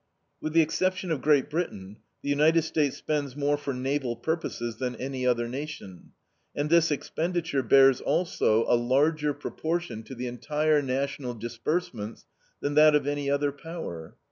[0.41, 4.95] With the exception of Great Britain, the United States spends more for naval purposes than
[4.95, 6.13] any other nation,
[6.55, 12.25] and this expenditure bears also a larger proportion to the entire national disbursements
[12.61, 14.15] than that of any other power.